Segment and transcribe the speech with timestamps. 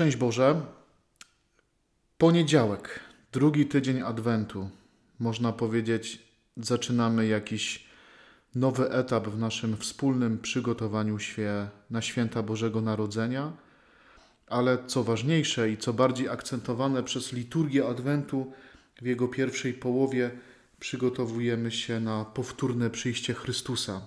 [0.00, 0.60] Szczęść Boże.
[2.18, 3.00] Poniedziałek,
[3.32, 4.70] drugi tydzień Adwentu.
[5.18, 6.22] Można powiedzieć,
[6.56, 7.86] zaczynamy jakiś
[8.54, 13.52] nowy etap w naszym wspólnym przygotowaniu się na święta Bożego Narodzenia.
[14.46, 18.52] Ale co ważniejsze i co bardziej akcentowane przez liturgię Adwentu,
[19.02, 20.30] w jego pierwszej połowie
[20.78, 24.00] przygotowujemy się na powtórne przyjście Chrystusa.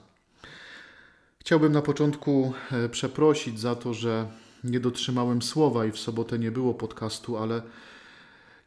[1.40, 6.52] Chciałbym na początku e, przeprosić za to, że nie dotrzymałem słowa i w sobotę nie
[6.52, 7.62] było podcastu, ale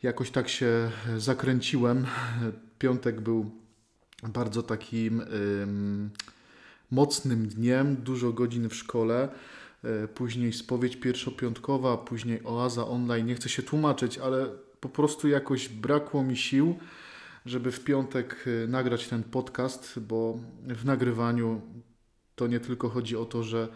[0.02, 2.06] jakoś tak się zakręciłem.
[2.78, 3.50] Piątek był
[4.22, 6.10] bardzo takim ym,
[6.90, 9.28] mocnym dniem, dużo godzin w szkole.
[9.84, 13.26] E, później spowiedź pierwszopiątkowa, później oaza online.
[13.26, 14.46] Nie chcę się tłumaczyć, ale
[14.80, 16.78] po prostu jakoś brakło mi sił,
[17.46, 21.60] żeby w piątek e, nagrać ten podcast, bo w nagrywaniu
[22.34, 23.68] to nie tylko chodzi o to, że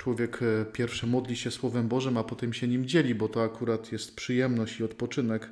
[0.00, 3.92] człowiek e, pierwsze modli się Słowem Bożym, a potem się nim dzieli, bo to akurat
[3.92, 5.50] jest przyjemność i odpoczynek,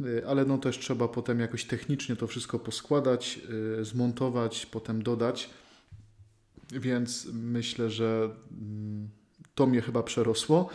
[0.00, 3.40] e, ale no też trzeba potem jakoś technicznie to wszystko poskładać,
[3.80, 5.50] e, zmontować, potem dodać.
[6.72, 9.08] Więc myślę, że mm,
[9.54, 10.68] to mnie chyba przerosło.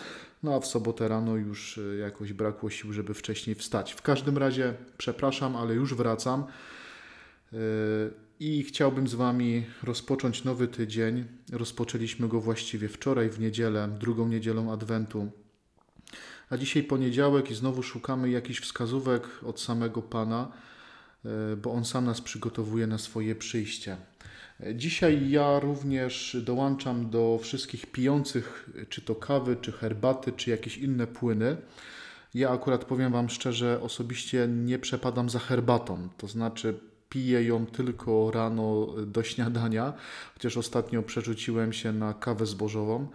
[0.44, 3.94] No a w sobotę rano już jakoś brakło sił, żeby wcześniej wstać.
[3.94, 6.44] W każdym razie przepraszam, ale już wracam
[8.44, 11.26] i chciałbym z Wami rozpocząć nowy tydzień.
[11.52, 15.32] Rozpoczęliśmy go właściwie wczoraj, w niedzielę, drugą niedzielą Adwentu.
[16.50, 20.52] A dzisiaj poniedziałek i znowu szukamy jakichś wskazówek od samego Pana,
[21.26, 23.98] e, bo On sam nas przygotowuje na swoje przyjście.
[24.76, 31.08] Dzisiaj ja również dołączam do wszystkich pijących, czy to kawy, czy herbaty, czy jakieś inne
[31.08, 31.58] płyny.
[32.34, 36.10] Ja akurat powiem Wam szczerze, osobiście nie przepadam za herbatą.
[36.18, 36.80] To znaczy,
[37.14, 39.94] piję ją tylko rano do śniadania,
[40.34, 43.08] chociaż ostatnio przerzuciłem się na kawę zbożową.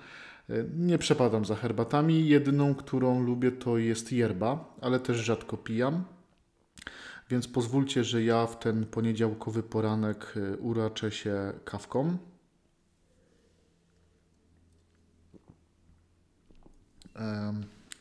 [0.77, 2.29] Nie przepadam za herbatami.
[2.29, 6.05] Jedyną, którą lubię, to jest yerba, ale też rzadko pijam.
[7.31, 12.19] Więc pozwólcie, że ja w ten poniedziałkowy poranek e, uraczę się kawką.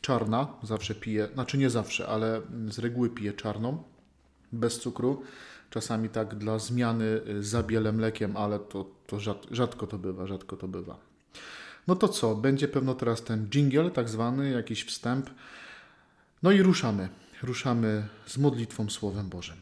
[0.00, 3.82] Czarna, zawsze piję, znaczy nie zawsze, ale z reguły piję czarną,
[4.52, 5.22] bez cukru.
[5.70, 9.20] Czasami tak dla zmiany y, zabielę mlekiem, ale to, to
[9.50, 10.98] rzadko to bywa, rzadko to bywa.
[11.86, 12.34] No to co?
[12.34, 15.30] Będzie pewno teraz ten jingle, tak zwany, jakiś wstęp.
[16.42, 17.08] No i ruszamy.
[17.42, 19.56] Ruszamy z modlitwą Słowem Bożym.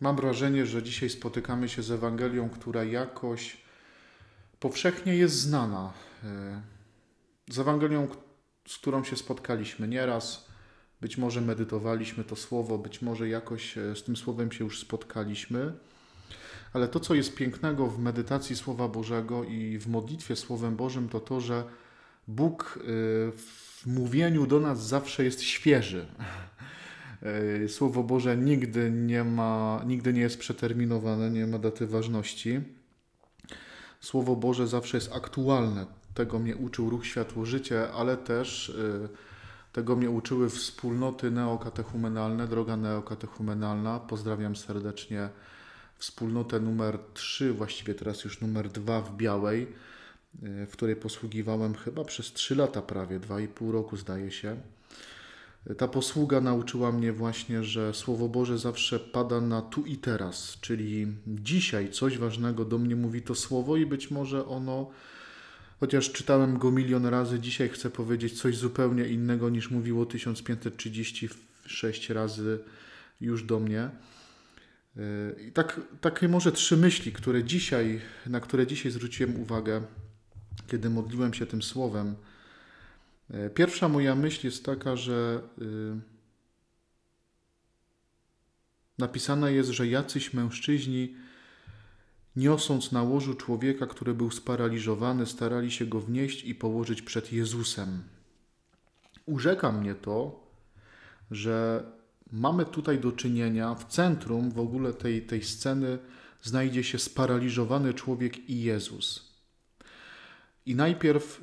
[0.00, 3.67] Mam wrażenie, że dzisiaj spotykamy się z Ewangelią, która jakoś
[4.60, 5.92] powszechnie jest znana.
[6.24, 6.62] E,
[7.50, 8.08] z Ewangelią,
[8.68, 10.48] z którą się spotkaliśmy nieraz,
[11.00, 15.72] być może medytowaliśmy to słowo, być może jakoś e, z tym słowem się już spotkaliśmy.
[16.72, 21.20] Ale to, co jest pięknego w medytacji Słowa Bożego i w modlitwie Słowem Bożym, to
[21.20, 21.64] to, że
[22.28, 22.82] Bóg e,
[23.32, 26.06] w mówieniu do nas zawsze jest świeży.
[27.68, 32.60] Słowo Boże nigdy nie ma, nigdy nie jest przeterminowane, nie ma daty ważności.
[34.00, 35.86] Słowo Boże zawsze jest aktualne.
[36.14, 39.08] Tego mnie uczył Ruch Światło Życie, ale też y,
[39.72, 44.00] tego mnie uczyły wspólnoty neokatechumenalne, droga neokatechumenalna.
[44.00, 45.28] Pozdrawiam serdecznie
[45.98, 49.62] wspólnotę numer 3, właściwie teraz już numer 2 w Białej,
[50.42, 54.56] y, w której posługiwałem chyba przez 3 lata prawie, 2,5 roku zdaje się.
[55.76, 61.06] Ta posługa nauczyła mnie właśnie, że Słowo Boże zawsze pada na tu i teraz, czyli
[61.26, 64.90] dzisiaj coś ważnego do mnie mówi to Słowo i być może ono,
[65.80, 72.58] chociaż czytałem go milion razy, dzisiaj chcę powiedzieć coś zupełnie innego niż mówiło 1536 razy
[73.20, 73.90] już do mnie.
[75.48, 79.82] I tak, takie może trzy myśli, które dzisiaj, na które dzisiaj zwróciłem uwagę,
[80.66, 82.14] kiedy modliłem się tym Słowem–
[83.54, 86.00] pierwsza moja myśl jest taka, że y,
[88.98, 91.14] napisane jest, że jacyś mężczyźni,
[92.36, 98.02] niosąc na łożu człowieka, który był sparaliżowany, starali się go wnieść i położyć przed Jezusem.
[99.26, 100.46] Urzeka mnie to,
[101.30, 101.84] że
[102.32, 105.98] mamy tutaj do czynienia, w centrum w ogóle tej, tej sceny
[106.42, 109.32] znajdzie się sparaliżowany człowiek i Jezus.
[110.66, 111.42] I najpierw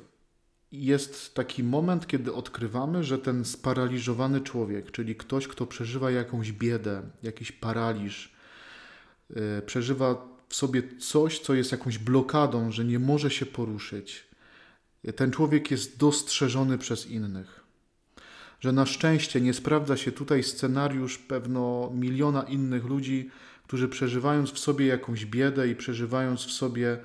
[0.72, 7.02] jest taki moment, kiedy odkrywamy, że ten sparaliżowany człowiek, czyli ktoś, kto przeżywa jakąś biedę,
[7.22, 8.32] jakiś paraliż,
[9.30, 14.26] yy, przeżywa w sobie coś, co jest jakąś blokadą, że nie może się poruszyć,
[15.16, 17.66] ten człowiek jest dostrzeżony przez innych.
[18.60, 23.30] że na szczęście nie sprawdza się tutaj scenariusz pewno miliona innych ludzi,
[23.66, 26.98] którzy przeżywając w sobie jakąś biedę i przeżywając w sobie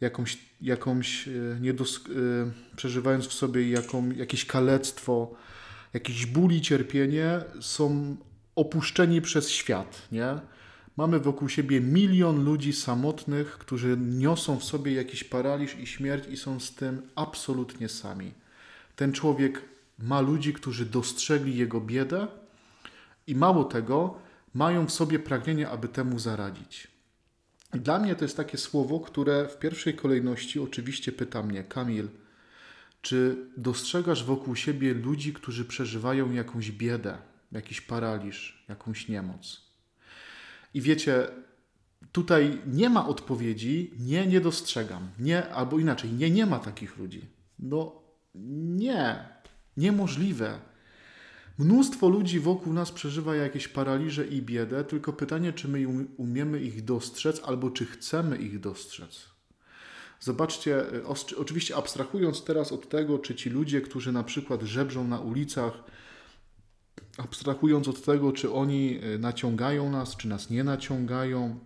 [0.00, 1.30] jakąś, jakąś e,
[1.60, 5.34] niedos- e, przeżywając w sobie jaką, jakieś kalectwo,
[5.94, 8.16] jakiś ból i cierpienie, są
[8.56, 10.38] opuszczeni przez świat, nie?
[10.96, 16.36] Mamy wokół siebie milion ludzi samotnych, którzy niosą w sobie jakiś paraliż i śmierć i
[16.36, 18.34] są z tym absolutnie sami.
[18.96, 19.62] Ten człowiek
[19.98, 22.26] ma ludzi, którzy dostrzegli jego biedę
[23.26, 24.18] i mało tego,
[24.54, 26.88] mają w sobie pragnienie, aby temu zaradzić.
[27.70, 32.08] Dla mnie to jest takie słowo, które w pierwszej kolejności oczywiście pyta mnie, Kamil,
[33.02, 37.18] czy dostrzegasz wokół siebie ludzi, którzy przeżywają jakąś biedę,
[37.52, 39.68] jakiś paraliż, jakąś niemoc?
[40.74, 41.28] I wiecie,
[42.12, 47.26] tutaj nie ma odpowiedzi, nie, nie dostrzegam, nie, albo inaczej, nie, nie ma takich ludzi.
[47.58, 48.02] No
[48.34, 49.24] nie,
[49.76, 50.58] niemożliwe.
[51.58, 56.84] Mnóstwo ludzi wokół nas przeżywa jakieś paraliże i biedę, tylko pytanie, czy my umiemy ich
[56.84, 59.28] dostrzec, albo czy chcemy ich dostrzec.
[60.20, 60.84] Zobaczcie,
[61.36, 65.72] oczywiście abstrahując teraz od tego, czy ci ludzie, którzy na przykład żebrzą na ulicach,
[67.18, 71.58] abstrahując od tego, czy oni e, naciągają nas, czy nas nie naciągają,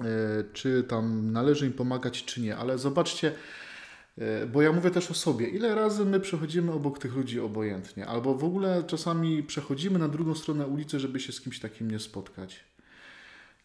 [0.00, 0.04] e,
[0.52, 3.32] czy tam należy im pomagać, czy nie, ale zobaczcie,
[4.52, 8.34] bo ja mówię też o sobie, ile razy my przechodzimy obok tych ludzi obojętnie, albo
[8.34, 12.64] w ogóle czasami przechodzimy na drugą stronę ulicy, żeby się z kimś takim nie spotkać.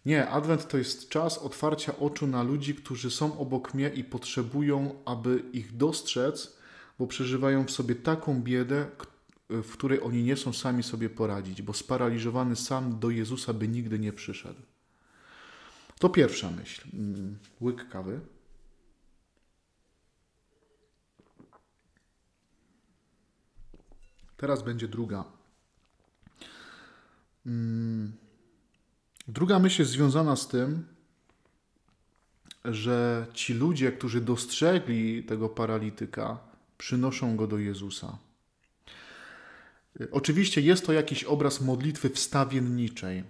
[0.06, 4.96] Nie, Adwent to jest czas otwarcia oczu na ludzi, którzy są obok mnie i potrzebują,
[5.06, 6.58] aby ich dostrzec,
[7.00, 8.86] bo przeżywają w sobie taką biedę,
[9.50, 14.00] w której oni nie są sami sobie poradzić, bo sparaliżowany sam do Jezusa by nigdy
[14.00, 14.62] nie przyszedł.
[16.00, 16.82] To pierwsza myśl.
[16.94, 18.20] Mm, łyk kawy.
[24.42, 25.24] Teraz będzie druga.
[27.46, 28.12] Mm,
[29.28, 30.86] druga myśl jest związana z tym,
[32.66, 36.40] że ci ludzie, którzy dostrzegli tego paralityka,
[36.78, 38.18] przynoszą go do Jezusa.
[40.12, 43.24] Oczywiście jest to jakiś obraz modlitwy wstawienniczej,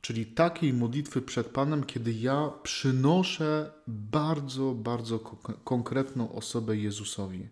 [0.00, 5.18] czyli takiej modlitwy przed Panem, kiedy ja przynoszę bardzo, bardzo
[5.64, 7.48] konkretną osobę Jezusowi.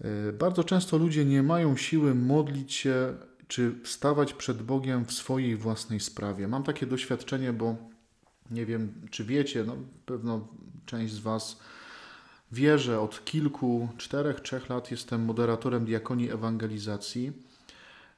[0.00, 3.14] E, bardzo często ludzie nie mają siły modlić się
[3.48, 6.48] czy stawać przed Bogiem w swojej własnej sprawie.
[6.48, 7.76] Mam takie doświadczenie, bo
[8.50, 9.76] nie wiem, czy wiecie, no,
[10.06, 10.48] pewno
[10.86, 11.60] część z Was
[12.52, 17.32] Wierzę od kilku, czterech, trzech lat jestem moderatorem diakonii ewangelizacji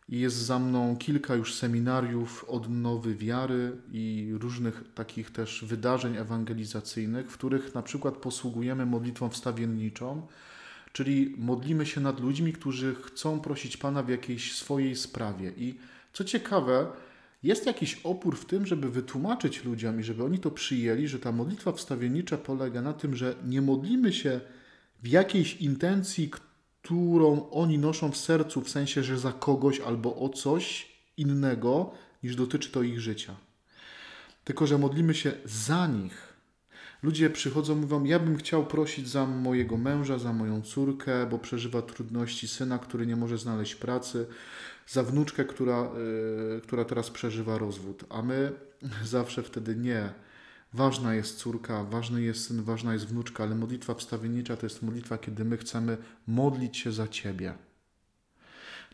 [0.09, 7.31] i jest za mną kilka już seminariów odnowy wiary i różnych takich też wydarzeń ewangelizacyjnych,
[7.31, 10.27] w których na przykład posługujemy modlitwą wstawienniczą,
[10.93, 15.53] czyli modlimy się nad ludźmi, którzy chcą prosić Pana w jakiejś swojej sprawie.
[15.57, 15.75] I
[16.13, 16.87] co ciekawe,
[17.43, 21.33] jest jakiś opór w tym, żeby wytłumaczyć ludziom i żeby oni to przyjęli, że ta
[21.33, 24.41] modlitwa wstawiennicza polega na tym, że nie modlimy się
[25.03, 26.31] w jakiejś intencji,
[26.83, 32.37] którą oni noszą w sercu, w sensie, że za kogoś albo o coś innego, niż
[32.37, 33.37] dotyczy to ich życia.
[34.45, 36.32] Tylko, że modlimy się za nich.
[37.03, 41.83] Ludzie przychodzą, mówią: Ja bym chciał prosić za mojego męża, za moją córkę, bo przeżywa
[41.83, 44.27] trudności syna, który nie może znaleźć pracy
[44.87, 45.91] za wnuczkę, która,
[46.55, 48.53] yy, która teraz przeżywa rozwód, a my
[49.05, 50.13] zawsze wtedy nie.
[50.75, 55.19] Ważna jest córka, ważny jest syn, ważna jest wnuczka, ale modlitwa wstawiennicza to jest modlitwa,
[55.19, 57.55] kiedy my chcemy modlić się za Ciebie.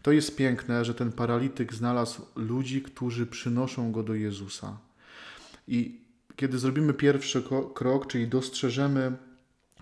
[0.03, 4.79] To jest piękne, że ten paralityk znalazł ludzi, którzy przynoszą go do Jezusa.
[5.69, 6.08] I
[6.39, 7.43] kiedy zrobimy pierwszy
[7.75, 9.17] krok, czyli dostrzeżemy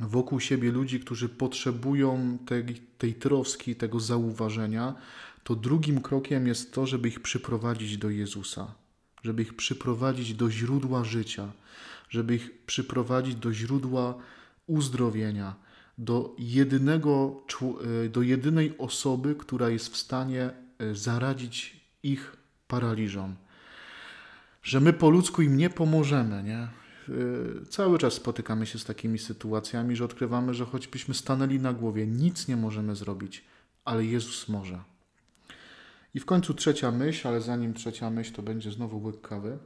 [0.01, 2.65] wokół siebie ludzi, którzy potrzebują tej,
[2.99, 4.95] tej troski, tego zauważenia,
[5.45, 8.75] to drugim krokiem jest to, żeby ich przyprowadzić do Jezusa,
[9.23, 11.53] żeby ich przyprowadzić do źródła życia,
[12.09, 14.15] żeby ich przyprowadzić do źródła
[14.67, 15.55] uzdrowienia,
[15.99, 17.43] do, jedynego,
[18.05, 22.37] e, do jedynej osoby, która jest w stanie e, zaradzić ich
[22.69, 23.37] paraliżom.
[24.67, 26.59] Że my po ludzku im nie pomożemy, nie?
[26.59, 26.71] E,
[27.69, 32.49] cały czas spotykamy się z takimi sytuacjami, że odkrywamy, że choćbyśmy stanęli na głowie, nic
[32.49, 33.45] nie możemy zrobić,
[33.85, 34.83] ale Jezus może.
[36.15, 39.59] I w końcu trzecia myśl, ale zanim trzecia myśl, to będzie znowu łyk kawy.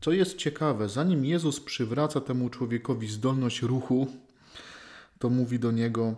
[0.00, 4.06] Co jest ciekawe, zanim Jezus przywraca temu człowiekowi zdolność ruchu,
[5.18, 6.16] to mówi do niego: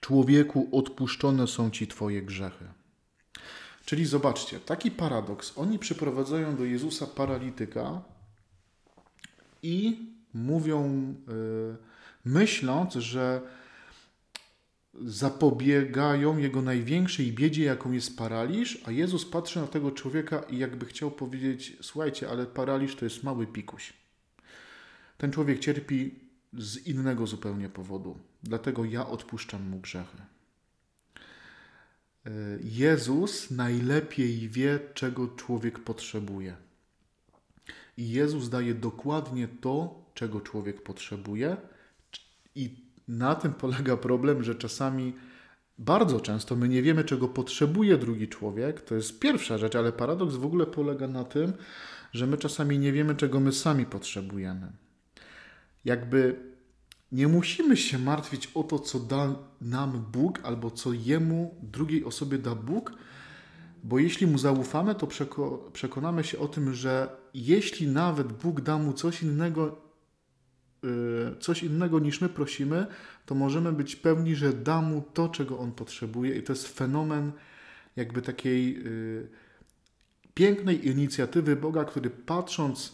[0.00, 2.79] Człowieku, odpuszczone są ci Twoje grzechy.
[3.90, 5.58] Czyli zobaczcie, taki paradoks.
[5.58, 8.02] Oni przyprowadzają do Jezusa paralityka
[9.62, 9.98] i
[10.34, 11.14] mówią.
[11.28, 11.76] Yy,
[12.24, 13.40] myśląc, że
[14.94, 20.86] zapobiegają jego największej biedzie, jaką jest paraliż, a Jezus patrzy na tego człowieka i jakby
[20.86, 23.92] chciał powiedzieć: Słuchajcie, ale paraliż to jest mały pikuś.
[25.18, 26.14] Ten człowiek cierpi
[26.52, 30.29] z innego zupełnie powodu, dlatego ja odpuszczam mu grzechy.
[32.62, 36.56] Jezus najlepiej wie, czego człowiek potrzebuje.
[37.96, 41.56] I Jezus daje dokładnie to, czego człowiek potrzebuje,
[42.54, 42.74] i
[43.08, 45.12] na tym polega problem, że czasami,
[45.78, 48.80] bardzo często, my nie wiemy, czego potrzebuje drugi człowiek.
[48.80, 51.52] To jest pierwsza rzecz, ale paradoks w ogóle polega na tym,
[52.12, 54.72] że my czasami nie wiemy, czego my sami potrzebujemy.
[55.84, 56.49] Jakby
[57.12, 62.38] nie musimy się martwić o to, co da nam Bóg, albo co jemu, drugiej osobie
[62.38, 62.92] da Bóg,
[63.84, 65.08] bo jeśli mu zaufamy, to
[65.72, 69.76] przekonamy się o tym, że jeśli nawet Bóg da mu coś innego,
[70.84, 72.86] y, coś innego niż my prosimy,
[73.26, 77.32] to możemy być pewni, że da mu to, czego on potrzebuje, i to jest fenomen
[77.96, 79.28] jakby takiej y,
[80.34, 82.92] pięknej inicjatywy Boga, który patrząc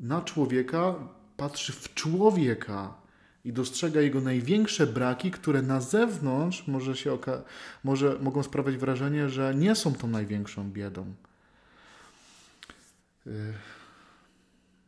[0.00, 0.94] na człowieka,
[1.36, 3.07] patrzy w człowieka
[3.48, 7.18] i dostrzega jego największe braki, które na zewnątrz może się
[7.84, 11.14] może, mogą sprawiać wrażenie, że nie są tą największą biedą.
[13.26, 13.52] Y,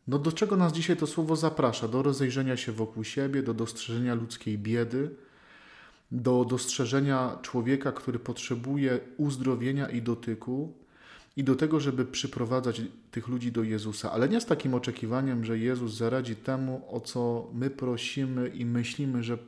[0.09, 1.88] no do czego nas dzisiaj to słowo zaprasza?
[1.88, 5.11] Do rozejrzenia się wokół siebie, do dostrzeżenia ludzkiej biedy,
[6.12, 10.73] do dostrzeżenia człowieka, który potrzebuje uzdrowienia i dotyku,
[11.37, 15.58] i do tego, żeby przyprowadzać tych ludzi do Jezusa, ale nie z takim oczekiwaniem, że
[15.58, 19.38] Jezus zaradzi temu, o co my prosimy i myślimy, że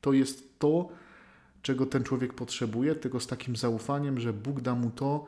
[0.00, 0.88] to jest to,
[1.62, 5.26] czego ten człowiek potrzebuje, tylko z takim zaufaniem, że Bóg da mu to,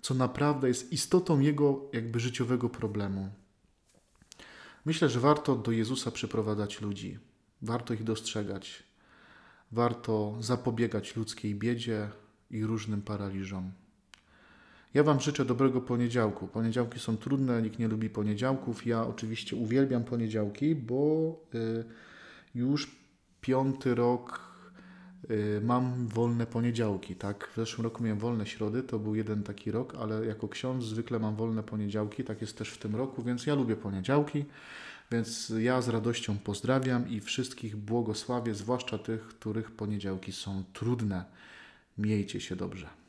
[0.00, 3.28] co naprawdę jest istotą jego jakby życiowego problemu.
[4.84, 7.18] Myślę, że warto do Jezusa przyprowadzać ludzi,
[7.62, 8.82] warto ich dostrzegać,
[9.72, 12.10] warto zapobiegać ludzkiej biedzie
[12.50, 13.72] i różnym paraliżom.
[14.96, 16.48] Ja Wam życzę dobrego poniedziałku.
[16.48, 18.86] Poniedziałki są trudne, nikt nie lubi poniedziałków.
[18.86, 21.84] Ja oczywiście uwielbiam poniedziałki, bo y,
[22.54, 22.96] już
[23.40, 24.40] piąty rok
[25.30, 27.16] y, mam wolne poniedziałki.
[27.16, 27.48] Tak?
[27.52, 31.18] W zeszłym roku miałem wolne środy, to był jeden taki rok, ale jako ksiądz zwykle
[31.18, 32.24] mam wolne poniedziałki.
[32.24, 34.44] Tak jest też w tym roku, więc ja lubię poniedziałki.
[35.12, 41.24] Więc ja z radością pozdrawiam i wszystkich błogosławię, zwłaszcza tych, których poniedziałki są trudne.
[41.98, 43.05] Miejcie się dobrze.